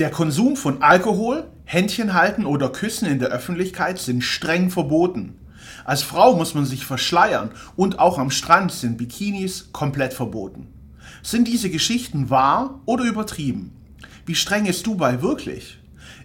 Der 0.00 0.10
Konsum 0.10 0.56
von 0.56 0.80
Alkohol, 0.80 1.44
Händchen 1.66 2.14
halten 2.14 2.46
oder 2.46 2.70
Küssen 2.70 3.06
in 3.06 3.18
der 3.18 3.28
Öffentlichkeit 3.28 3.98
sind 3.98 4.24
streng 4.24 4.70
verboten. 4.70 5.34
Als 5.84 6.02
Frau 6.02 6.34
muss 6.34 6.54
man 6.54 6.64
sich 6.64 6.86
verschleiern 6.86 7.50
und 7.76 7.98
auch 7.98 8.16
am 8.16 8.30
Strand 8.30 8.72
sind 8.72 8.96
Bikinis 8.96 9.68
komplett 9.72 10.14
verboten. 10.14 10.68
Sind 11.22 11.46
diese 11.48 11.68
Geschichten 11.68 12.30
wahr 12.30 12.80
oder 12.86 13.04
übertrieben? 13.04 13.72
Wie 14.24 14.34
streng 14.34 14.64
ist 14.64 14.86
Dubai 14.86 15.20
wirklich? 15.20 15.78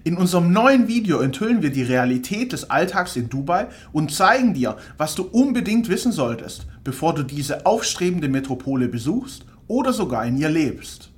In 0.06 0.16
unserem 0.16 0.54
neuen 0.54 0.88
Video 0.88 1.20
enthüllen 1.20 1.62
wir 1.62 1.72
die 1.72 1.84
Realität 1.84 2.54
des 2.54 2.70
Alltags 2.70 3.18
in 3.18 3.28
Dubai 3.28 3.68
und 3.92 4.14
zeigen 4.14 4.54
dir, 4.54 4.78
was 4.96 5.16
du 5.16 5.24
unbedingt 5.24 5.90
wissen 5.90 6.14
solltest, 6.14 6.66
bevor 6.86 7.14
du 7.14 7.24
diese 7.24 7.66
aufstrebende 7.66 8.30
Metropole 8.30 8.88
besuchst 8.88 9.44
oder 9.68 9.92
sogar 9.92 10.26
in 10.26 10.38
ihr 10.38 10.50
lebst. 10.50 11.12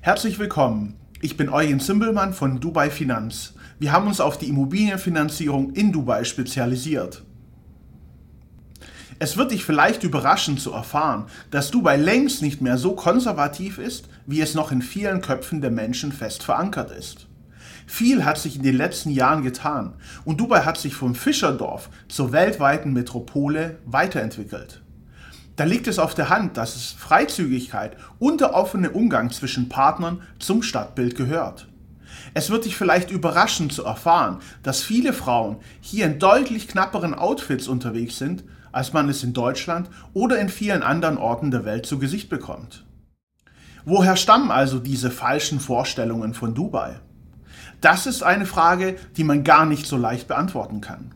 Herzlich 0.00 0.38
willkommen. 0.38 0.94
Ich 1.22 1.36
bin 1.36 1.48
Eugen 1.48 1.80
Zimbelmann 1.80 2.32
von 2.32 2.60
Dubai 2.60 2.88
Finanz. 2.88 3.54
Wir 3.80 3.90
haben 3.90 4.06
uns 4.06 4.20
auf 4.20 4.38
die 4.38 4.48
Immobilienfinanzierung 4.48 5.72
in 5.72 5.90
Dubai 5.90 6.22
spezialisiert. 6.22 7.24
Es 9.18 9.36
wird 9.36 9.50
dich 9.50 9.64
vielleicht 9.64 10.04
überraschen 10.04 10.56
zu 10.56 10.72
erfahren, 10.72 11.26
dass 11.50 11.72
Dubai 11.72 11.96
längst 11.96 12.42
nicht 12.42 12.60
mehr 12.60 12.78
so 12.78 12.94
konservativ 12.94 13.78
ist, 13.78 14.08
wie 14.24 14.40
es 14.40 14.54
noch 14.54 14.70
in 14.70 14.82
vielen 14.82 15.20
Köpfen 15.20 15.60
der 15.60 15.72
Menschen 15.72 16.12
fest 16.12 16.44
verankert 16.44 16.92
ist. 16.92 17.26
Viel 17.84 18.24
hat 18.24 18.38
sich 18.38 18.54
in 18.54 18.62
den 18.62 18.76
letzten 18.76 19.10
Jahren 19.10 19.42
getan 19.42 19.94
und 20.24 20.38
Dubai 20.38 20.60
hat 20.60 20.78
sich 20.78 20.94
vom 20.94 21.16
Fischerdorf 21.16 21.90
zur 22.06 22.30
weltweiten 22.30 22.92
Metropole 22.92 23.80
weiterentwickelt. 23.84 24.80
Da 25.58 25.64
liegt 25.64 25.88
es 25.88 25.98
auf 25.98 26.14
der 26.14 26.28
Hand, 26.28 26.56
dass 26.56 26.76
es 26.76 26.92
Freizügigkeit 26.92 27.96
und 28.20 28.40
der 28.40 28.54
offene 28.54 28.90
Umgang 28.90 29.32
zwischen 29.32 29.68
Partnern 29.68 30.22
zum 30.38 30.62
Stadtbild 30.62 31.16
gehört. 31.16 31.66
Es 32.32 32.50
wird 32.50 32.64
dich 32.64 32.76
vielleicht 32.76 33.10
überraschen 33.10 33.68
zu 33.68 33.84
erfahren, 33.84 34.38
dass 34.62 34.82
viele 34.82 35.12
Frauen 35.12 35.56
hier 35.80 36.06
in 36.06 36.20
deutlich 36.20 36.68
knapperen 36.68 37.12
Outfits 37.12 37.66
unterwegs 37.66 38.18
sind, 38.18 38.44
als 38.70 38.92
man 38.92 39.08
es 39.08 39.24
in 39.24 39.32
Deutschland 39.32 39.90
oder 40.14 40.38
in 40.38 40.48
vielen 40.48 40.84
anderen 40.84 41.18
Orten 41.18 41.50
der 41.50 41.64
Welt 41.64 41.86
zu 41.86 41.98
Gesicht 41.98 42.28
bekommt. 42.28 42.86
Woher 43.84 44.14
stammen 44.14 44.52
also 44.52 44.78
diese 44.78 45.10
falschen 45.10 45.58
Vorstellungen 45.58 46.34
von 46.34 46.54
Dubai? 46.54 47.00
Das 47.80 48.06
ist 48.06 48.22
eine 48.22 48.46
Frage, 48.46 48.94
die 49.16 49.24
man 49.24 49.42
gar 49.42 49.66
nicht 49.66 49.86
so 49.86 49.96
leicht 49.96 50.28
beantworten 50.28 50.80
kann. 50.80 51.10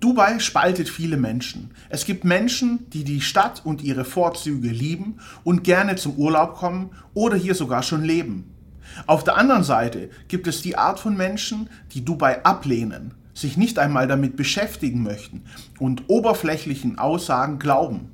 Dubai 0.00 0.38
spaltet 0.38 0.88
viele 0.88 1.16
Menschen. 1.16 1.72
Es 1.88 2.04
gibt 2.04 2.24
Menschen, 2.24 2.88
die 2.90 3.02
die 3.02 3.20
Stadt 3.20 3.62
und 3.64 3.82
ihre 3.82 4.04
Vorzüge 4.04 4.68
lieben 4.68 5.18
und 5.42 5.64
gerne 5.64 5.96
zum 5.96 6.14
Urlaub 6.14 6.54
kommen 6.54 6.90
oder 7.14 7.36
hier 7.36 7.56
sogar 7.56 7.82
schon 7.82 8.04
leben. 8.04 8.54
Auf 9.06 9.24
der 9.24 9.36
anderen 9.36 9.64
Seite 9.64 10.10
gibt 10.28 10.46
es 10.46 10.62
die 10.62 10.78
Art 10.78 11.00
von 11.00 11.16
Menschen, 11.16 11.68
die 11.92 12.04
Dubai 12.04 12.44
ablehnen, 12.44 13.14
sich 13.34 13.56
nicht 13.56 13.80
einmal 13.80 14.06
damit 14.06 14.36
beschäftigen 14.36 15.02
möchten 15.02 15.42
und 15.80 16.04
oberflächlichen 16.06 16.98
Aussagen 17.00 17.58
glauben. 17.58 18.12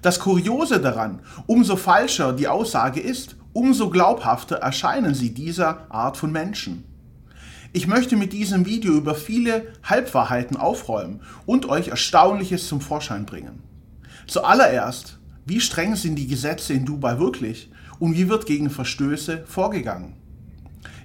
Das 0.00 0.20
Kuriose 0.20 0.80
daran, 0.80 1.20
umso 1.46 1.76
falscher 1.76 2.32
die 2.32 2.48
Aussage 2.48 3.00
ist, 3.00 3.36
umso 3.52 3.90
glaubhafter 3.90 4.56
erscheinen 4.56 5.14
sie 5.14 5.34
dieser 5.34 5.90
Art 5.90 6.16
von 6.16 6.32
Menschen. 6.32 6.84
Ich 7.72 7.86
möchte 7.86 8.16
mit 8.16 8.32
diesem 8.32 8.64
Video 8.64 8.94
über 8.94 9.14
viele 9.14 9.66
Halbwahrheiten 9.82 10.56
aufräumen 10.56 11.20
und 11.44 11.68
euch 11.68 11.88
Erstaunliches 11.88 12.66
zum 12.66 12.80
Vorschein 12.80 13.26
bringen. 13.26 13.62
Zuallererst, 14.26 15.18
wie 15.44 15.60
streng 15.60 15.94
sind 15.94 16.16
die 16.16 16.26
Gesetze 16.26 16.72
in 16.72 16.86
Dubai 16.86 17.18
wirklich 17.18 17.70
und 17.98 18.16
wie 18.16 18.28
wird 18.30 18.46
gegen 18.46 18.70
Verstöße 18.70 19.44
vorgegangen? 19.46 20.14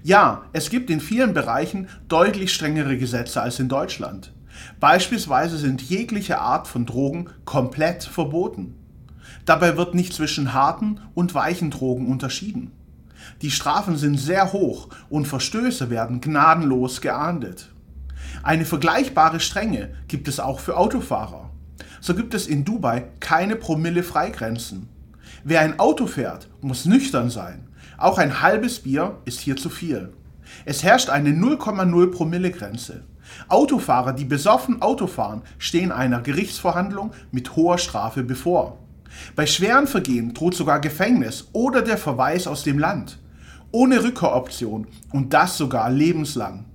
Ja, 0.04 0.46
es 0.54 0.70
gibt 0.70 0.90
in 0.90 1.02
vielen 1.02 1.34
Bereichen 1.34 1.90
deutlich 2.08 2.54
strengere 2.54 2.98
Gesetze 2.98 3.42
als 3.42 3.60
in 3.60 3.68
Deutschland. 3.68 4.34
Beispielsweise 4.80 5.58
sind 5.58 5.82
jegliche 5.82 6.40
Art 6.40 6.68
von 6.68 6.86
Drogen 6.86 7.30
komplett 7.44 8.04
verboten. 8.04 8.76
Dabei 9.46 9.76
wird 9.76 9.96
nicht 9.96 10.14
zwischen 10.14 10.54
harten 10.54 11.00
und 11.14 11.34
weichen 11.34 11.72
Drogen 11.72 12.08
unterschieden. 12.08 12.72
Die 13.42 13.52
Strafen 13.52 13.98
sind 13.98 14.18
sehr 14.18 14.54
hoch 14.54 14.90
und 15.10 15.28
Verstöße 15.28 15.90
werden 15.90 16.22
gnadenlos 16.22 17.02
geahndet. 17.02 17.70
Eine 18.42 18.66
vergleichbare 18.66 19.40
Strenge 19.40 19.94
gibt 20.08 20.28
es 20.28 20.40
auch 20.40 20.60
für 20.60 20.78
Autofahrer. 20.78 21.50
So 22.02 22.16
gibt 22.16 22.34
es 22.34 22.48
in 22.48 22.66
Dubai 22.66 23.06
keine 23.20 23.56
Promille-Freigrenzen. 23.56 24.90
Wer 25.44 25.62
ein 25.62 25.80
Auto 25.80 26.08
fährt, 26.08 26.50
muss 26.62 26.86
nüchtern 26.86 27.30
sein. 27.30 27.68
Auch 27.98 28.18
ein 28.18 28.42
halbes 28.42 28.80
Bier 28.80 29.18
ist 29.26 29.40
hier 29.40 29.56
zu 29.56 29.70
viel. 29.70 30.14
Es 30.66 30.84
herrscht 30.84 31.10
eine 31.10 31.30
0,0 31.30 32.12
Promille-Grenze. 32.12 33.04
Autofahrer, 33.48 34.14
die 34.14 34.26
besoffen 34.26 34.82
Auto 34.82 35.08
fahren, 35.08 35.42
stehen 35.58 35.92
einer 35.92 36.22
Gerichtsverhandlung 36.22 37.12
mit 37.32 37.56
hoher 37.56 37.78
Strafe 37.78 38.24
bevor. 38.24 38.80
Bei 39.36 39.46
schweren 39.46 39.88
Vergehen 39.88 40.34
droht 40.34 40.56
sogar 40.56 40.80
Gefängnis 40.80 41.48
oder 41.54 41.82
der 41.82 41.98
Verweis 41.98 42.48
aus 42.48 42.64
dem 42.64 42.80
Land. 42.80 43.20
Ohne 43.72 44.04
Rückkehroption 44.04 44.88
und 45.12 45.34
das 45.34 45.58
sogar 45.58 45.90
lebenslang. 45.90 46.66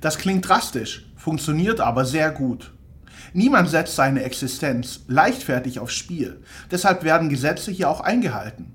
Das 0.00 0.18
klingt 0.18 0.48
drastisch, 0.48 1.06
funktioniert 1.16 1.80
aber 1.80 2.04
sehr 2.04 2.30
gut. 2.30 2.72
Niemand 3.32 3.68
setzt 3.68 3.96
seine 3.96 4.22
Existenz 4.22 5.00
leichtfertig 5.08 5.80
aufs 5.80 5.94
Spiel, 5.94 6.40
deshalb 6.70 7.02
werden 7.02 7.28
Gesetze 7.28 7.70
hier 7.70 7.88
auch 7.88 8.00
eingehalten. 8.00 8.72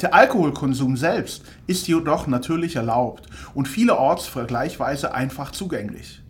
Der 0.00 0.14
Alkoholkonsum 0.14 0.96
selbst 0.96 1.42
ist 1.66 1.86
jedoch 1.86 2.26
natürlich 2.26 2.76
erlaubt 2.76 3.26
und 3.52 3.68
vielerorts 3.68 4.26
vergleichsweise 4.26 5.12
einfach 5.12 5.50
zugänglich. 5.50 6.22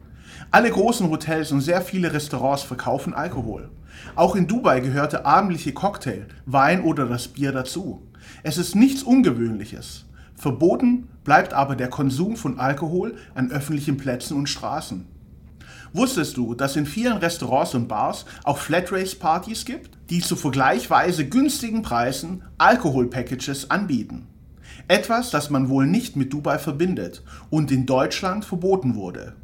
Alle 0.50 0.70
großen 0.70 1.08
Hotels 1.08 1.52
und 1.52 1.60
sehr 1.60 1.80
viele 1.80 2.12
Restaurants 2.12 2.64
verkaufen 2.64 3.14
Alkohol. 3.14 3.70
Auch 4.14 4.36
in 4.36 4.46
Dubai 4.46 4.80
gehört 4.80 5.12
der 5.12 5.26
abendliche 5.26 5.72
Cocktail, 5.72 6.26
Wein 6.46 6.82
oder 6.82 7.06
das 7.06 7.28
Bier 7.28 7.52
dazu. 7.52 8.02
Es 8.42 8.58
ist 8.58 8.74
nichts 8.74 9.02
Ungewöhnliches. 9.02 10.06
Verboten 10.34 11.08
bleibt 11.24 11.52
aber 11.52 11.76
der 11.76 11.88
Konsum 11.88 12.36
von 12.36 12.58
Alkohol 12.58 13.14
an 13.34 13.50
öffentlichen 13.50 13.96
Plätzen 13.96 14.36
und 14.36 14.48
Straßen. 14.48 15.06
Wusstest 15.92 16.36
du, 16.36 16.54
dass 16.54 16.76
in 16.76 16.86
vielen 16.86 17.16
Restaurants 17.16 17.74
und 17.74 17.88
Bars 17.88 18.24
auch 18.44 18.58
Flatrace-Partys 18.58 19.64
gibt, 19.64 19.98
die 20.08 20.20
zu 20.20 20.36
vergleichsweise 20.36 21.28
günstigen 21.28 21.82
Preisen 21.82 22.42
Alkoholpackages 22.58 23.70
anbieten? 23.70 24.26
Etwas, 24.88 25.30
das 25.30 25.50
man 25.50 25.68
wohl 25.68 25.86
nicht 25.86 26.16
mit 26.16 26.32
Dubai 26.32 26.58
verbindet 26.58 27.22
und 27.50 27.70
in 27.70 27.86
Deutschland 27.86 28.44
verboten 28.44 28.94
wurde. 28.94 29.34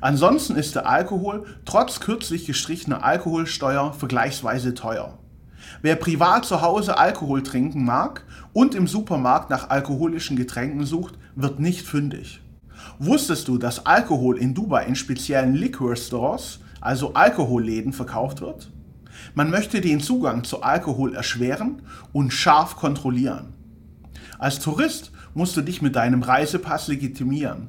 Ansonsten 0.00 0.56
ist 0.56 0.74
der 0.74 0.88
Alkohol 0.88 1.44
trotz 1.64 2.00
kürzlich 2.00 2.46
gestrichener 2.46 3.04
Alkoholsteuer 3.04 3.92
vergleichsweise 3.92 4.74
teuer. 4.74 5.18
Wer 5.82 5.96
privat 5.96 6.44
zu 6.44 6.62
Hause 6.62 6.98
Alkohol 6.98 7.42
trinken 7.42 7.84
mag 7.84 8.24
und 8.52 8.74
im 8.74 8.86
Supermarkt 8.86 9.50
nach 9.50 9.70
alkoholischen 9.70 10.36
Getränken 10.36 10.84
sucht, 10.84 11.18
wird 11.34 11.60
nicht 11.60 11.86
fündig. 11.86 12.40
Wusstest 12.98 13.48
du, 13.48 13.58
dass 13.58 13.86
Alkohol 13.86 14.38
in 14.38 14.54
Dubai 14.54 14.84
in 14.84 14.94
speziellen 14.94 15.54
Liquor 15.54 15.96
Stores, 15.96 16.60
also 16.80 17.14
Alkoholläden, 17.14 17.92
verkauft 17.92 18.40
wird? 18.40 18.70
Man 19.34 19.50
möchte 19.50 19.80
den 19.80 20.00
Zugang 20.00 20.44
zu 20.44 20.62
Alkohol 20.62 21.14
erschweren 21.14 21.82
und 22.12 22.32
scharf 22.32 22.76
kontrollieren. 22.76 23.52
Als 24.38 24.60
Tourist 24.60 25.10
musst 25.34 25.56
du 25.56 25.60
dich 25.60 25.82
mit 25.82 25.96
deinem 25.96 26.22
Reisepass 26.22 26.88
legitimieren. 26.88 27.68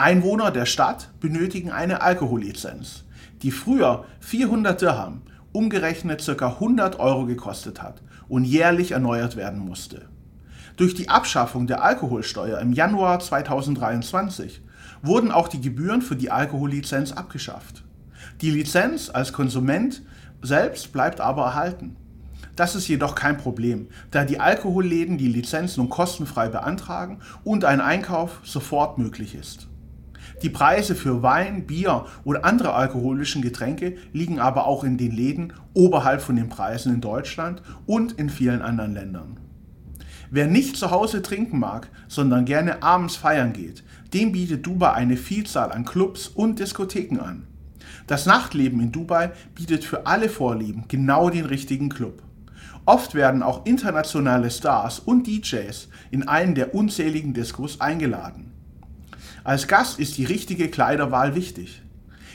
Einwohner 0.00 0.52
der 0.52 0.64
Stadt 0.64 1.10
benötigen 1.18 1.72
eine 1.72 2.02
Alkohollizenz, 2.02 3.02
die 3.42 3.50
früher 3.50 4.04
400 4.20 4.80
Dirham, 4.80 5.22
umgerechnet 5.50 6.24
ca. 6.24 6.46
100 6.46 7.00
Euro 7.00 7.26
gekostet 7.26 7.82
hat 7.82 8.00
und 8.28 8.44
jährlich 8.44 8.92
erneuert 8.92 9.34
werden 9.34 9.58
musste. 9.58 10.02
Durch 10.76 10.94
die 10.94 11.08
Abschaffung 11.08 11.66
der 11.66 11.82
Alkoholsteuer 11.82 12.60
im 12.60 12.72
Januar 12.72 13.18
2023 13.18 14.62
wurden 15.02 15.32
auch 15.32 15.48
die 15.48 15.60
Gebühren 15.60 16.00
für 16.00 16.14
die 16.14 16.30
Alkohollizenz 16.30 17.10
abgeschafft. 17.10 17.82
Die 18.40 18.52
Lizenz 18.52 19.10
als 19.10 19.32
Konsument 19.32 20.02
selbst 20.42 20.92
bleibt 20.92 21.20
aber 21.20 21.42
erhalten. 21.42 21.96
Das 22.54 22.76
ist 22.76 22.86
jedoch 22.86 23.16
kein 23.16 23.36
Problem, 23.36 23.88
da 24.12 24.24
die 24.24 24.38
Alkoholläden 24.38 25.18
die 25.18 25.26
Lizenz 25.26 25.76
nun 25.76 25.88
kostenfrei 25.88 26.48
beantragen 26.48 27.18
und 27.42 27.64
ein 27.64 27.80
Einkauf 27.80 28.38
sofort 28.44 28.98
möglich 28.98 29.34
ist. 29.34 29.66
Die 30.42 30.50
Preise 30.50 30.94
für 30.94 31.22
Wein, 31.22 31.66
Bier 31.66 32.06
oder 32.22 32.44
andere 32.44 32.72
alkoholischen 32.74 33.42
Getränke 33.42 33.96
liegen 34.12 34.38
aber 34.38 34.66
auch 34.66 34.84
in 34.84 34.96
den 34.96 35.10
Läden 35.10 35.52
oberhalb 35.74 36.22
von 36.22 36.36
den 36.36 36.48
Preisen 36.48 36.94
in 36.94 37.00
Deutschland 37.00 37.60
und 37.86 38.12
in 38.12 38.30
vielen 38.30 38.62
anderen 38.62 38.94
Ländern. 38.94 39.40
Wer 40.30 40.46
nicht 40.46 40.76
zu 40.76 40.90
Hause 40.92 41.22
trinken 41.22 41.58
mag, 41.58 41.88
sondern 42.06 42.44
gerne 42.44 42.82
abends 42.82 43.16
feiern 43.16 43.52
geht, 43.52 43.82
dem 44.12 44.30
bietet 44.30 44.64
Dubai 44.64 44.92
eine 44.92 45.16
Vielzahl 45.16 45.72
an 45.72 45.84
Clubs 45.84 46.28
und 46.28 46.60
Diskotheken 46.60 47.18
an. 47.18 47.46
Das 48.06 48.26
Nachtleben 48.26 48.80
in 48.80 48.92
Dubai 48.92 49.32
bietet 49.54 49.84
für 49.84 50.06
alle 50.06 50.28
Vorlieben 50.28 50.84
genau 50.86 51.30
den 51.30 51.46
richtigen 51.46 51.88
Club. 51.88 52.22
Oft 52.84 53.14
werden 53.14 53.42
auch 53.42 53.66
internationale 53.66 54.50
Stars 54.50 55.00
und 55.00 55.26
DJs 55.26 55.88
in 56.10 56.28
einen 56.28 56.54
der 56.54 56.74
unzähligen 56.74 57.34
Diskos 57.34 57.80
eingeladen. 57.80 58.52
Als 59.48 59.66
Gast 59.66 59.98
ist 59.98 60.18
die 60.18 60.26
richtige 60.26 60.68
Kleiderwahl 60.68 61.34
wichtig. 61.34 61.80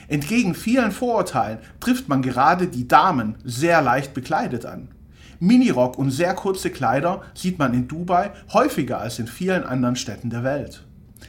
Entgegen 0.08 0.56
vielen 0.56 0.90
Vorurteilen 0.90 1.60
trifft 1.78 2.08
man 2.08 2.22
gerade 2.22 2.66
die 2.66 2.88
Damen 2.88 3.36
sehr 3.44 3.80
leicht 3.82 4.14
bekleidet 4.14 4.66
an. 4.66 4.88
Minirock 5.38 5.96
und 5.96 6.10
sehr 6.10 6.34
kurze 6.34 6.70
Kleider 6.70 7.22
sieht 7.32 7.56
man 7.60 7.72
in 7.72 7.86
Dubai 7.86 8.32
häufiger 8.52 8.98
als 8.98 9.20
in 9.20 9.28
vielen 9.28 9.62
anderen 9.62 9.94
Städten 9.94 10.28
der 10.28 10.42
Welt. 10.42 10.82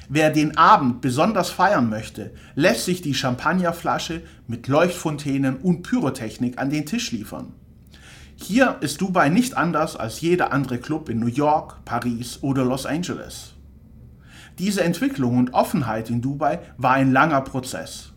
Wer 0.09 0.31
den 0.31 0.57
Abend 0.57 1.01
besonders 1.01 1.51
feiern 1.51 1.87
möchte, 1.87 2.33
lässt 2.55 2.85
sich 2.85 3.03
die 3.03 3.13
Champagnerflasche 3.13 4.23
mit 4.47 4.67
Leuchtfontänen 4.67 5.57
und 5.57 5.83
Pyrotechnik 5.83 6.57
an 6.57 6.71
den 6.71 6.87
Tisch 6.87 7.11
liefern. 7.11 7.53
Hier 8.37 8.77
ist 8.81 9.01
Dubai 9.01 9.29
nicht 9.29 9.55
anders 9.55 9.95
als 9.95 10.19
jeder 10.19 10.51
andere 10.51 10.79
Club 10.79 11.09
in 11.09 11.19
New 11.19 11.27
York, 11.27 11.85
Paris 11.85 12.39
oder 12.41 12.65
Los 12.65 12.87
Angeles. 12.87 13.55
Diese 14.57 14.84
Entwicklung 14.84 15.38
und 15.38 15.54
Offenheit 15.54 16.10
in 16.10 16.22
Dubai 16.22 16.60
war 16.78 16.94
ein 16.94 17.12
langer 17.12 17.42
Prozess. 17.42 18.13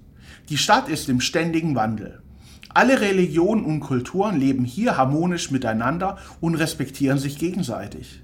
Die 0.49 0.59
Stadt 0.59 0.89
ist 0.89 1.09
im 1.09 1.21
ständigen 1.21 1.75
Wandel. 1.75 2.23
Alle 2.69 3.01
Religionen 3.01 3.65
und 3.65 3.81
Kulturen 3.81 4.39
leben 4.39 4.65
hier 4.65 4.97
harmonisch 4.97 5.51
miteinander 5.51 6.19
und 6.41 6.55
respektieren 6.55 7.19
sich 7.19 7.39
gegenseitig. 7.39 8.23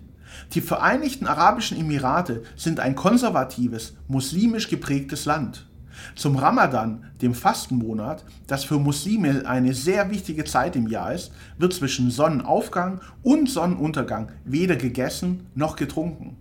Die 0.52 0.60
Vereinigten 0.60 1.26
Arabischen 1.26 1.78
Emirate 1.78 2.44
sind 2.54 2.78
ein 2.78 2.94
konservatives, 2.94 3.96
muslimisch 4.06 4.68
geprägtes 4.68 5.24
Land. 5.24 5.66
Zum 6.14 6.36
Ramadan, 6.36 7.04
dem 7.20 7.34
Fastenmonat, 7.34 8.24
das 8.46 8.62
für 8.62 8.78
Muslime 8.78 9.42
eine 9.46 9.74
sehr 9.74 10.10
wichtige 10.10 10.44
Zeit 10.44 10.76
im 10.76 10.86
Jahr 10.86 11.12
ist, 11.14 11.32
wird 11.58 11.72
zwischen 11.72 12.10
Sonnenaufgang 12.10 13.00
und 13.22 13.50
Sonnenuntergang 13.50 14.30
weder 14.44 14.76
gegessen 14.76 15.46
noch 15.54 15.74
getrunken. 15.74 16.36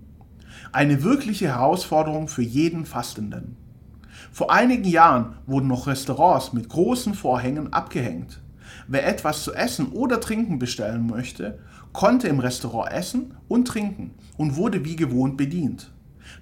Eine 0.74 1.04
wirkliche 1.04 1.50
Herausforderung 1.50 2.28
für 2.28 2.42
jeden 2.42 2.88
Fastenden. 2.88 3.58
Vor 4.32 4.52
einigen 4.52 4.86
Jahren 4.86 5.36
wurden 5.46 5.68
noch 5.68 5.86
Restaurants 5.86 6.52
mit 6.52 6.68
großen 6.68 7.14
Vorhängen 7.14 7.72
abgehängt. 7.72 8.42
Wer 8.88 9.06
etwas 9.06 9.44
zu 9.44 9.54
essen 9.54 9.90
oder 9.92 10.20
trinken 10.20 10.58
bestellen 10.58 11.06
möchte, 11.06 11.60
konnte 11.92 12.28
im 12.28 12.40
Restaurant 12.40 12.92
essen 12.92 13.36
und 13.48 13.68
trinken 13.68 14.16
und 14.36 14.56
wurde 14.56 14.84
wie 14.84 14.96
gewohnt 14.96 15.38
bedient. 15.38 15.92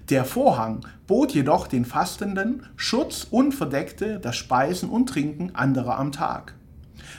Der 0.08 0.24
Vorhang 0.24 0.86
bot 1.06 1.32
jedoch 1.32 1.66
den 1.66 1.84
Fastenden 1.84 2.62
Schutz 2.74 3.26
und 3.30 3.52
verdeckte 3.52 4.18
das 4.18 4.36
Speisen 4.36 4.88
und 4.88 5.10
Trinken 5.10 5.54
anderer 5.54 5.98
am 5.98 6.10
Tag. 6.10 6.54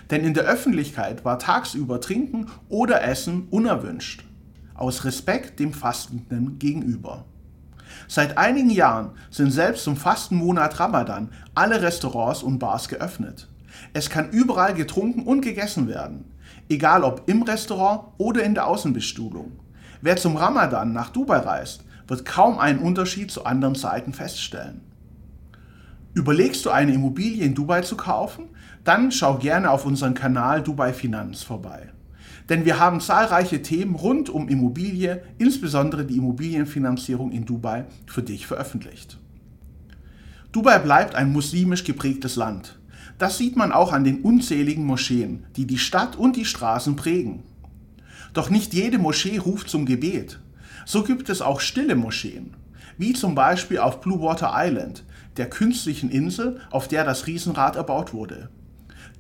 Denn 0.10 0.24
in 0.24 0.34
der 0.34 0.46
Öffentlichkeit 0.46 1.24
war 1.24 1.38
tagsüber 1.38 2.02
Trinken 2.02 2.48
oder 2.70 3.04
Essen 3.04 3.50
unerwünscht, 3.52 4.26
aus 4.76 5.06
Respekt 5.06 5.60
dem 5.60 5.74
Fastenden 5.74 6.60
gegenüber. 6.60 7.26
Seit 8.08 8.38
einigen 8.38 8.70
Jahren 8.70 9.12
sind 9.30 9.52
selbst 9.52 9.84
zum 9.84 9.96
Fastenmonat 9.96 10.80
Ramadan 10.80 11.30
alle 11.56 11.82
Restaurants 11.82 12.44
und 12.44 12.60
Bars 12.60 12.88
geöffnet. 12.88 13.48
Es 13.94 14.10
kann 14.10 14.30
überall 14.32 14.74
getrunken 14.74 15.24
und 15.24 15.42
gegessen 15.42 15.88
werden, 15.88 16.26
egal 16.70 17.04
ob 17.04 17.24
im 17.28 17.44
Restaurant 17.44 18.02
oder 18.18 18.44
in 18.44 18.54
der 18.54 18.68
Außenbestuhlung. 18.68 19.52
Wer 20.02 20.18
zum 20.18 20.36
Ramadan 20.36 20.92
nach 20.92 21.10
Dubai 21.10 21.40
reist, 21.40 21.84
wird 22.08 22.26
kaum 22.26 22.60
einen 22.60 22.80
Unterschied 22.80 23.32
zu 23.32 23.46
anderen 23.46 23.76
Zeiten 23.76 24.14
feststellen. 24.14 24.82
Überlegst 26.14 26.66
du 26.66 26.70
eine 26.70 26.94
Immobilie 26.94 27.44
in 27.44 27.56
Dubai 27.56 27.82
zu 27.82 27.96
kaufen? 27.98 28.50
Dann 28.84 29.12
schau 29.12 29.38
gerne 29.38 29.72
auf 29.72 29.86
unseren 29.86 30.14
Kanal 30.14 30.62
Dubai 30.62 30.94
Finanz 30.94 31.42
vorbei. 31.42 31.93
Denn 32.50 32.66
wir 32.66 32.80
haben 32.80 33.00
zahlreiche 33.00 33.62
Themen 33.62 33.96
rund 33.96 34.30
um 34.30 34.50
Immobilie, 34.50 35.24
insbesondere 35.38 36.06
die 36.06 36.18
Immobilienfinanzierung 36.18 37.32
in 37.32 37.46
Dubai, 37.46 37.86
für 38.06 38.22
dich 38.22 38.48
veröffentlicht. 38.48 39.18
Dubai 40.52 40.80
bleibt 40.80 41.16
ein 41.16 41.32
muslimisch 41.32 41.84
geprägtes 41.84 42.36
Land. 42.36 42.80
Das 43.18 43.38
sieht 43.38 43.56
man 43.56 43.72
auch 43.72 43.92
an 43.94 44.04
den 44.04 44.22
unzähligen 44.22 44.86
Moscheen, 44.86 45.46
die 45.56 45.66
die 45.66 45.78
Stadt 45.78 46.16
und 46.16 46.36
die 46.36 46.46
Straßen 46.46 46.96
prägen. 46.96 47.44
Doch 48.34 48.50
nicht 48.50 48.74
jede 48.74 48.98
Moschee 48.98 49.38
ruft 49.38 49.70
zum 49.70 49.86
Gebet. 49.86 50.40
So 50.86 51.04
gibt 51.04 51.30
es 51.30 51.42
auch 51.42 51.60
stille 51.60 51.96
Moscheen, 51.96 52.56
wie 52.98 53.14
zum 53.14 53.36
Beispiel 53.36 53.80
auf 53.80 54.02
Blue 54.02 54.22
Water 54.22 54.52
Island, 54.54 55.04
der 55.38 55.50
künstlichen 55.50 56.10
Insel, 56.10 56.60
auf 56.72 56.88
der 56.88 57.06
das 57.06 57.28
Riesenrad 57.28 57.76
erbaut 57.76 58.14
wurde. 58.14 58.50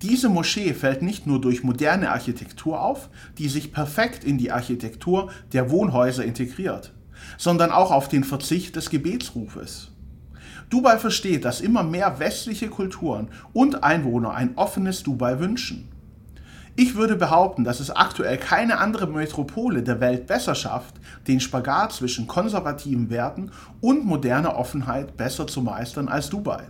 Diese 0.04 0.28
Moschee 0.28 0.74
fällt 0.74 1.02
nicht 1.02 1.28
nur 1.28 1.40
durch 1.40 1.64
moderne 1.64 2.12
Architektur 2.12 2.82
auf, 2.82 3.10
die 3.38 3.48
sich 3.48 3.72
perfekt 3.72 4.26
in 4.26 4.38
die 4.38 4.52
Architektur 4.52 5.32
der 5.54 5.72
Wohnhäuser 5.72 6.26
integriert, 6.26 6.92
sondern 7.38 7.72
auch 7.72 7.90
auf 7.90 8.10
den 8.10 8.26
Verzicht 8.26 8.76
des 8.76 8.90
Gebetsrufes. 8.90 9.92
Dubai 10.70 10.98
versteht, 10.98 11.46
dass 11.46 11.62
immer 11.62 11.84
mehr 11.84 12.20
westliche 12.20 12.68
Kulturen 12.68 13.30
und 13.54 13.86
Einwohner 13.86 14.34
ein 14.34 14.58
offenes 14.58 15.04
Dubai 15.04 15.40
wünschen. 15.40 15.88
Ich 16.76 16.96
würde 16.96 17.16
behaupten, 17.16 17.64
dass 17.64 17.80
es 17.80 17.90
aktuell 17.90 18.38
keine 18.38 18.80
andere 18.80 19.08
Metropole 19.08 19.84
der 19.84 20.02
Welt 20.02 20.28
besser 20.28 20.56
schafft, 20.56 20.96
den 21.28 21.40
Spagat 21.40 21.94
zwischen 21.94 22.28
konservativen 22.28 23.10
Werten 23.10 23.52
und 23.80 24.04
moderner 24.04 24.58
Offenheit 24.58 25.16
besser 25.16 25.48
zu 25.48 25.62
meistern 25.62 26.10
als 26.10 26.30
Dubai. 26.30 26.64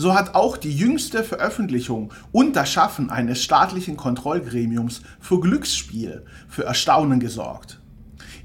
So 0.00 0.14
hat 0.14 0.34
auch 0.34 0.56
die 0.56 0.74
jüngste 0.74 1.22
Veröffentlichung 1.22 2.10
und 2.32 2.56
das 2.56 2.72
Schaffen 2.72 3.10
eines 3.10 3.42
staatlichen 3.42 3.98
Kontrollgremiums 3.98 5.02
für 5.20 5.40
Glücksspiel 5.40 6.24
für 6.48 6.64
Erstaunen 6.64 7.20
gesorgt. 7.20 7.82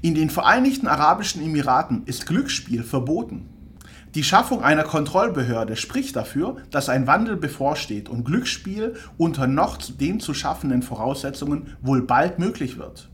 In 0.02 0.14
den 0.14 0.28
Vereinigten 0.28 0.86
Arabischen 0.86 1.42
Emiraten 1.42 2.02
ist 2.04 2.26
Glücksspiel 2.26 2.82
verboten. 2.82 3.48
Die 4.14 4.22
Schaffung 4.22 4.62
einer 4.62 4.82
Kontrollbehörde 4.82 5.76
spricht 5.76 6.14
dafür, 6.14 6.58
dass 6.70 6.90
ein 6.90 7.06
Wandel 7.06 7.36
bevorsteht 7.36 8.10
und 8.10 8.24
Glücksspiel 8.24 8.92
unter 9.16 9.46
noch 9.46 9.78
den 9.78 10.20
zu 10.20 10.34
schaffenden 10.34 10.82
Voraussetzungen 10.82 11.74
wohl 11.80 12.02
bald 12.02 12.38
möglich 12.38 12.76
wird. 12.76 13.08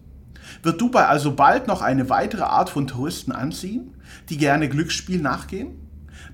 Wird 0.64 0.80
Dubai 0.80 1.04
also 1.04 1.36
bald 1.36 1.68
noch 1.68 1.80
eine 1.80 2.10
weitere 2.10 2.42
Art 2.42 2.70
von 2.70 2.88
Touristen 2.88 3.30
anziehen, 3.30 3.94
die 4.30 4.36
gerne 4.36 4.68
Glücksspiel 4.68 5.22
nachgehen? 5.22 5.78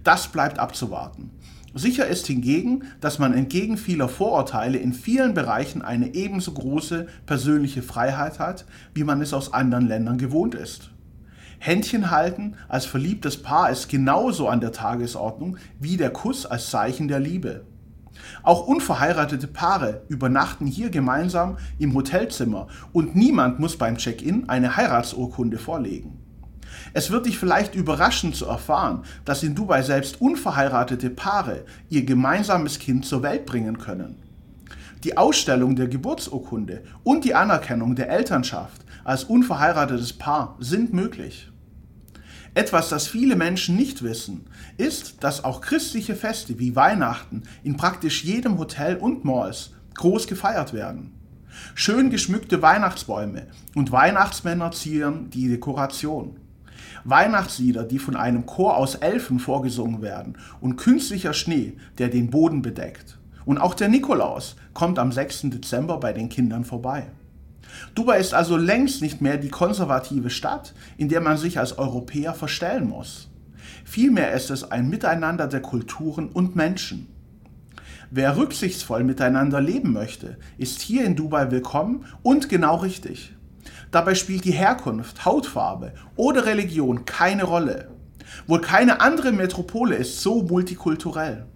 Das 0.04 0.28
bleibt 0.28 0.58
abzuwarten. 0.58 1.32
Sicher 1.74 2.06
ist 2.06 2.26
hingegen, 2.26 2.84
dass 3.00 3.18
man 3.18 3.34
entgegen 3.34 3.76
vieler 3.76 4.08
Vorurteile 4.08 4.78
in 4.78 4.94
vielen 4.94 5.34
Bereichen 5.34 5.82
eine 5.82 6.14
ebenso 6.14 6.52
große 6.52 7.06
persönliche 7.26 7.82
Freiheit 7.82 8.38
hat, 8.38 8.64
wie 8.94 9.04
man 9.04 9.20
es 9.20 9.34
aus 9.34 9.52
anderen 9.52 9.86
Ländern 9.86 10.18
gewohnt 10.18 10.54
ist. 10.54 10.90
Händchen 11.58 12.10
halten 12.10 12.54
als 12.68 12.86
verliebtes 12.86 13.42
Paar 13.42 13.70
ist 13.70 13.88
genauso 13.88 14.48
an 14.48 14.60
der 14.60 14.72
Tagesordnung 14.72 15.56
wie 15.78 15.96
der 15.96 16.10
Kuss 16.10 16.46
als 16.46 16.70
Zeichen 16.70 17.08
der 17.08 17.20
Liebe. 17.20 17.64
Auch 18.42 18.66
unverheiratete 18.66 19.46
Paare 19.46 20.02
übernachten 20.08 20.66
hier 20.66 20.90
gemeinsam 20.90 21.58
im 21.78 21.94
Hotelzimmer 21.94 22.68
und 22.92 23.14
niemand 23.14 23.58
muss 23.58 23.76
beim 23.76 23.98
Check-in 23.98 24.48
eine 24.48 24.76
Heiratsurkunde 24.76 25.58
vorlegen. 25.58 26.27
Es 26.92 27.10
wird 27.10 27.26
dich 27.26 27.38
vielleicht 27.38 27.74
überraschen 27.74 28.32
zu 28.32 28.46
erfahren, 28.46 29.04
dass 29.24 29.42
in 29.42 29.54
Dubai 29.54 29.82
selbst 29.82 30.20
unverheiratete 30.20 31.10
Paare 31.10 31.64
ihr 31.88 32.04
gemeinsames 32.04 32.78
Kind 32.78 33.04
zur 33.04 33.22
Welt 33.22 33.46
bringen 33.46 33.78
können. 33.78 34.22
Die 35.04 35.16
Ausstellung 35.16 35.76
der 35.76 35.86
Geburtsurkunde 35.86 36.82
und 37.04 37.24
die 37.24 37.34
Anerkennung 37.34 37.94
der 37.94 38.10
Elternschaft 38.10 38.84
als 39.04 39.24
unverheiratetes 39.24 40.12
Paar 40.12 40.56
sind 40.58 40.92
möglich. 40.92 41.50
Etwas, 42.54 42.88
das 42.88 43.06
viele 43.06 43.36
Menschen 43.36 43.76
nicht 43.76 44.02
wissen, 44.02 44.46
ist, 44.78 45.22
dass 45.22 45.44
auch 45.44 45.60
christliche 45.60 46.16
Feste 46.16 46.58
wie 46.58 46.74
Weihnachten 46.74 47.44
in 47.62 47.76
praktisch 47.76 48.24
jedem 48.24 48.58
Hotel 48.58 48.96
und 48.96 49.24
Malls 49.24 49.70
groß 49.94 50.26
gefeiert 50.26 50.72
werden. 50.72 51.14
Schön 51.74 52.10
geschmückte 52.10 52.60
Weihnachtsbäume 52.62 53.46
und 53.74 53.92
Weihnachtsmänner 53.92 54.72
zieren 54.72 55.30
die 55.30 55.48
Dekoration. 55.48 56.36
Weihnachtslieder, 57.04 57.84
die 57.84 57.98
von 57.98 58.16
einem 58.16 58.46
Chor 58.46 58.76
aus 58.76 58.94
Elfen 58.96 59.38
vorgesungen 59.38 60.02
werden 60.02 60.36
und 60.60 60.76
künstlicher 60.76 61.32
Schnee, 61.32 61.76
der 61.98 62.08
den 62.08 62.30
Boden 62.30 62.62
bedeckt. 62.62 63.18
Und 63.44 63.58
auch 63.58 63.74
der 63.74 63.88
Nikolaus 63.88 64.56
kommt 64.74 64.98
am 64.98 65.10
6. 65.10 65.42
Dezember 65.44 65.98
bei 65.98 66.12
den 66.12 66.28
Kindern 66.28 66.64
vorbei. 66.64 67.10
Dubai 67.94 68.18
ist 68.18 68.34
also 68.34 68.56
längst 68.56 69.02
nicht 69.02 69.20
mehr 69.20 69.36
die 69.36 69.48
konservative 69.48 70.30
Stadt, 70.30 70.74
in 70.96 71.08
der 71.08 71.20
man 71.20 71.38
sich 71.38 71.58
als 71.58 71.78
Europäer 71.78 72.34
verstellen 72.34 72.88
muss. 72.88 73.28
Vielmehr 73.84 74.32
ist 74.32 74.50
es 74.50 74.70
ein 74.70 74.88
Miteinander 74.88 75.46
der 75.46 75.62
Kulturen 75.62 76.28
und 76.28 76.56
Menschen. 76.56 77.08
Wer 78.10 78.36
rücksichtsvoll 78.36 79.04
miteinander 79.04 79.60
leben 79.60 79.92
möchte, 79.92 80.38
ist 80.56 80.80
hier 80.80 81.04
in 81.04 81.14
Dubai 81.14 81.50
willkommen 81.50 82.06
und 82.22 82.48
genau 82.48 82.76
richtig. 82.76 83.34
Dabei 83.90 84.14
spielt 84.14 84.44
die 84.44 84.52
Herkunft, 84.52 85.24
Hautfarbe 85.24 85.92
oder 86.16 86.46
Religion 86.46 87.04
keine 87.04 87.44
Rolle. 87.44 87.88
Wohl 88.46 88.60
keine 88.60 89.00
andere 89.00 89.32
Metropole 89.32 89.96
ist 89.96 90.20
so 90.20 90.42
multikulturell. 90.42 91.46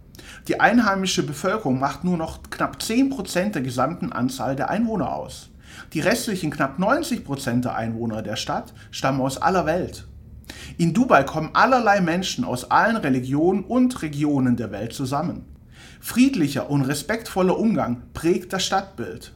Die 0.49 0.61
einheimische 0.61 1.23
Bevölkerung 1.25 1.79
macht 1.79 2.05
nur 2.05 2.17
noch 2.17 2.43
knapp 2.51 2.79
10% 2.81 3.51
der 3.51 3.63
gesamten 3.63 4.13
Anzahl 4.13 4.57
der 4.57 4.71
Einwohner 4.71 5.15
aus. 5.15 5.51
Die 5.93 6.01
restlichen 6.01 6.51
knapp 6.51 6.79
90 6.79 7.25
Prozent 7.25 7.65
der 7.65 7.77
Einwohner 7.77 8.23
der 8.23 8.37
Stadt 8.37 8.73
stammen 8.91 9.21
aus 9.21 9.41
aller 9.41 9.67
Welt. 9.67 10.07
In 10.79 10.95
Dubai 10.95 11.25
kommen 11.25 11.51
allerlei 11.55 12.01
Menschen 12.01 12.45
aus 12.45 12.71
allen 12.71 12.97
Religionen 12.97 13.65
und 13.65 14.03
Regionen 14.03 14.57
der 14.57 14.71
Welt 14.71 14.93
zusammen. 14.93 15.45
Friedlicher 16.01 16.69
und 16.69 16.83
respektvoller 16.83 17.59
Umgang 17.59 18.03
prägt 18.13 18.53
das 18.53 18.65
Stadtbild. 18.65 19.33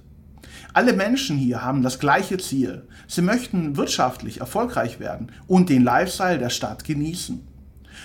Alle 0.73 0.93
Menschen 0.93 1.37
hier 1.37 1.63
haben 1.63 1.83
das 1.83 1.99
gleiche 1.99 2.39
Ziel. 2.39 2.87
Sie 3.07 3.23
möchten 3.23 3.77
wirtschaftlich 3.77 4.41
erfolgreich 4.41 5.01
werden 5.01 5.33
und 5.47 5.69
den 5.69 5.83
Lifestyle 5.83 6.39
der 6.39 6.51
Stadt 6.51 6.85
genießen. 6.85 7.47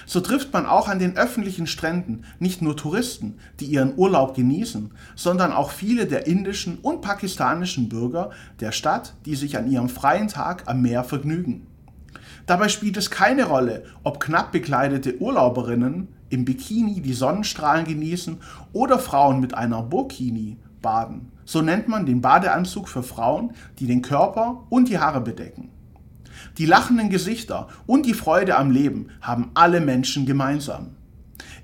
So 0.05 0.19
trifft 0.19 0.53
man 0.53 0.65
auch 0.65 0.87
an 0.87 0.99
den 0.99 1.17
öffentlichen 1.17 1.67
Stränden 1.67 2.23
nicht 2.39 2.61
nur 2.61 2.77
Touristen, 2.77 3.37
die 3.59 3.65
ihren 3.65 3.97
Urlaub 3.97 4.35
genießen, 4.35 4.91
sondern 5.15 5.51
auch 5.51 5.71
viele 5.71 6.05
der 6.05 6.27
indischen 6.27 6.77
und 6.79 7.01
pakistanischen 7.01 7.89
Bürger 7.89 8.31
der 8.59 8.71
Stadt, 8.71 9.15
die 9.25 9.35
sich 9.35 9.57
an 9.57 9.69
ihrem 9.69 9.89
freien 9.89 10.27
Tag 10.27 10.63
am 10.67 10.81
Meer 10.81 11.03
vergnügen. 11.03 11.67
Dabei 12.45 12.69
spielt 12.69 12.97
es 12.97 13.11
keine 13.11 13.45
Rolle, 13.45 13.83
ob 14.03 14.19
knapp 14.19 14.51
bekleidete 14.51 15.21
Urlauberinnen 15.21 16.07
im 16.29 16.45
Bikini 16.45 17.01
die 17.01 17.13
Sonnenstrahlen 17.13 17.85
genießen 17.85 18.37
oder 18.73 18.99
Frauen 18.99 19.39
mit 19.39 19.53
einer 19.53 19.83
Burkini 19.83 20.57
baden. 20.81 21.31
So 21.45 21.61
nennt 21.61 21.87
man 21.87 22.05
den 22.05 22.21
Badeanzug 22.21 22.87
für 22.87 23.03
Frauen, 23.03 23.53
die 23.79 23.87
den 23.87 24.01
Körper 24.01 24.63
und 24.69 24.89
die 24.89 24.99
Haare 24.99 25.21
bedecken. 25.21 25.69
Die 26.57 26.65
lachenden 26.65 27.09
Gesichter 27.09 27.67
und 27.85 28.05
die 28.05 28.13
Freude 28.13 28.57
am 28.57 28.71
Leben 28.71 29.09
haben 29.21 29.51
alle 29.53 29.81
Menschen 29.81 30.25
gemeinsam. 30.25 30.95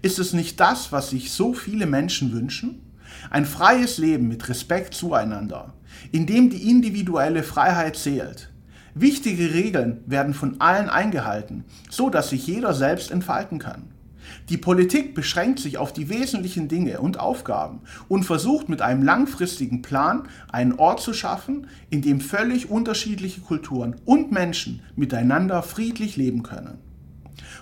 Ist 0.01 0.19
es 0.19 0.33
nicht 0.33 0.59
das, 0.59 0.91
was 0.91 1.09
sich 1.09 1.31
so 1.31 1.53
viele 1.53 1.85
Menschen 1.85 2.31
wünschen? 2.31 2.81
Ein 3.29 3.45
freies 3.45 3.97
Leben 3.97 4.27
mit 4.27 4.47
Respekt 4.49 4.93
zueinander, 4.93 5.73
in 6.11 6.25
dem 6.25 6.49
die 6.49 6.69
individuelle 6.69 7.43
Freiheit 7.43 7.95
zählt. 7.95 8.51
Wichtige 8.93 9.53
Regeln 9.53 10.01
werden 10.05 10.33
von 10.33 10.59
allen 10.59 10.89
eingehalten, 10.89 11.65
so 11.89 12.09
dass 12.09 12.29
sich 12.29 12.47
jeder 12.47 12.73
selbst 12.73 13.11
entfalten 13.11 13.59
kann. 13.59 13.89
Die 14.49 14.57
Politik 14.57 15.13
beschränkt 15.13 15.59
sich 15.59 15.77
auf 15.77 15.93
die 15.93 16.09
wesentlichen 16.09 16.67
Dinge 16.67 16.99
und 16.99 17.19
Aufgaben 17.19 17.81
und 18.07 18.23
versucht 18.23 18.69
mit 18.69 18.81
einem 18.81 19.03
langfristigen 19.03 19.81
Plan 19.81 20.27
einen 20.51 20.73
Ort 20.73 21.01
zu 21.01 21.13
schaffen, 21.13 21.67
in 21.89 22.01
dem 22.01 22.21
völlig 22.21 22.69
unterschiedliche 22.69 23.41
Kulturen 23.41 23.95
und 24.05 24.31
Menschen 24.31 24.81
miteinander 24.95 25.63
friedlich 25.63 26.17
leben 26.17 26.43
können. 26.43 26.79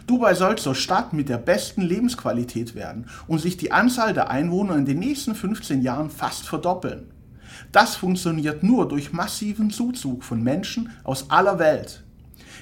Dubai 0.08 0.36
soll 0.36 0.58
zur 0.58 0.76
Stadt 0.76 1.14
mit 1.14 1.30
der 1.30 1.38
besten 1.38 1.82
Lebensqualität 1.82 2.76
werden 2.76 3.08
und 3.28 3.40
sich 3.40 3.58
die 3.58 3.72
Anzahl 3.72 4.14
der 4.14 4.30
Einwohner 4.30 4.76
in 4.76 4.86
den 4.86 5.00
nächsten 5.00 5.34
15 5.34 5.82
Jahren 5.82 6.10
fast 6.10 6.48
verdoppeln. 6.48 7.12
Das 7.72 7.96
funktioniert 7.96 8.64
nur 8.64 8.88
durch 8.88 9.14
massiven 9.14 9.72
Zuzug 9.72 10.24
von 10.24 10.44
Menschen 10.44 10.92
aus 11.04 11.30
aller 11.30 11.60
Welt. 11.60 12.04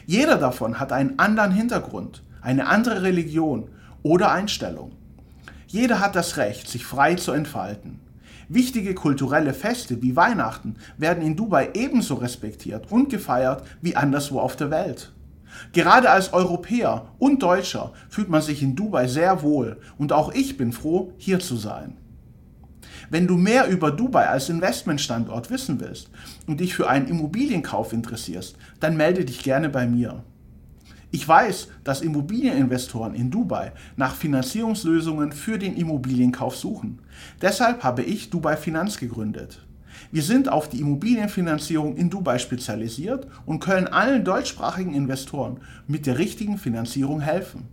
Jeder 0.05 0.38
davon 0.38 0.79
hat 0.79 0.91
einen 0.91 1.19
anderen 1.19 1.51
Hintergrund, 1.51 2.24
eine 2.41 2.67
andere 2.67 3.03
Religion 3.03 3.69
oder 4.03 4.31
Einstellung. 4.31 4.91
Jeder 5.67 6.00
hat 6.00 6.15
das 6.15 6.38
Recht, 6.38 6.69
sich 6.69 6.86
frei 6.86 7.15
zu 7.15 7.31
entfalten. 7.31 8.00
Wichtige 8.50 8.93
kulturelle 8.93 9.53
Feste 9.53 10.01
wie 10.01 10.15
Weihnachten 10.15 10.75
werden 10.98 11.24
in 11.24 11.36
Dubai 11.36 11.72
ebenso 11.74 12.15
respektiert 12.15 12.91
und 12.91 13.10
gefeiert 13.10 13.63
wie 13.81 13.95
anderswo 13.95 14.39
auf 14.39 14.55
der 14.55 14.69
Welt. 14.69 15.12
Gerade 15.72 16.10
als 16.10 16.33
Europäer 16.33 17.07
und 17.19 17.41
Deutscher 17.41 17.93
fühlt 18.10 18.29
man 18.29 18.41
sich 18.41 18.62
in 18.62 18.75
Dubai 18.75 19.07
sehr 19.07 19.41
wohl 19.41 19.79
und 19.98 20.12
auch 20.12 20.33
ich 20.33 20.57
bin 20.57 20.72
froh, 20.72 21.13
hier 21.17 21.39
zu 21.39 21.55
sein. 21.55 21.98
Wenn 23.10 23.27
du 23.27 23.38
mehr 23.38 23.67
über 23.67 23.91
Dubai 23.91 24.27
als 24.27 24.50
Investmentstandort 24.50 25.50
wissen 25.50 25.79
willst 25.79 26.10
und 26.48 26.60
dich 26.60 26.74
für 26.74 26.89
einen 26.89 27.07
Immobilienkauf 27.07 27.93
interessierst, 27.93 28.57
dann 28.79 28.98
melde 28.98 29.25
dich 29.25 29.43
gerne 29.43 29.69
bei 29.69 29.88
mir. 29.88 30.24
Ich 31.15 31.27
weiß, 31.27 31.67
dass 31.84 32.01
Immobilieninvestoren 32.01 33.13
in 33.13 33.29
Dubai 33.29 33.72
nach 33.98 34.15
Finanzierungslösungen 34.15 35.32
für 35.32 35.60
den 35.60 35.75
Immobilienkauf 35.75 36.55
suchen. 36.55 36.98
Deshalb 37.39 37.84
habe 37.84 38.01
ich 38.01 38.32
Dubai 38.32 38.58
Finanz 38.58 38.98
gegründet. 38.98 39.63
Wir 40.12 40.24
sind 40.24 40.50
auf 40.50 40.70
die 40.70 40.79
Immobilienfinanzierung 40.79 41.98
in 41.98 42.10
Dubai 42.10 42.39
spezialisiert 42.39 43.27
und 43.46 43.60
können 43.60 43.86
allen 43.86 44.25
deutschsprachigen 44.25 44.96
Investoren 44.96 45.58
mit 45.88 46.08
der 46.08 46.17
richtigen 46.17 46.58
Finanzierung 46.58 47.22
helfen. 47.22 47.67